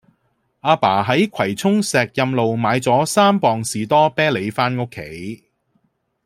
[0.61, 5.43] 亞爸喺葵涌石蔭路買左三磅士多啤梨返屋企